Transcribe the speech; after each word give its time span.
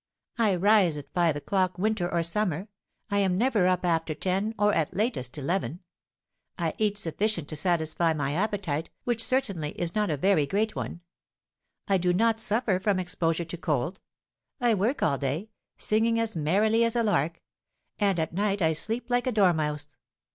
I 0.39 0.55
rise 0.55 0.97
at 0.97 1.13
five 1.13 1.35
o'clock, 1.35 1.77
winter 1.77 2.11
or 2.11 2.23
summer; 2.23 2.69
I 3.11 3.19
am 3.19 3.37
never 3.37 3.67
up 3.67 3.85
after 3.85 4.15
ten, 4.15 4.55
or, 4.57 4.73
at 4.73 4.95
latest, 4.95 5.37
eleven; 5.37 5.81
I 6.57 6.73
eat 6.79 6.97
sufficient 6.97 7.47
to 7.49 7.55
satisfy 7.55 8.11
my 8.13 8.33
appetite, 8.33 8.89
which 9.03 9.23
certainly 9.23 9.79
is 9.79 9.93
not 9.93 10.09
a 10.09 10.17
very 10.17 10.47
great 10.47 10.75
one; 10.75 11.01
I 11.87 11.99
do 11.99 12.13
not 12.13 12.39
suffer 12.39 12.79
from 12.79 12.97
exposure 12.99 13.45
to 13.45 13.57
cold; 13.57 14.01
I 14.59 14.73
work 14.73 15.03
all 15.03 15.19
day, 15.19 15.51
singing 15.77 16.19
as 16.19 16.35
merrily 16.35 16.83
as 16.83 16.95
a 16.95 17.03
lark; 17.03 17.39
and 17.99 18.17
at 18.19 18.33
night 18.33 18.63
I 18.63 18.73
sleep 18.73 19.05
like 19.11 19.27
a 19.27 19.31
dormouse. 19.31 19.95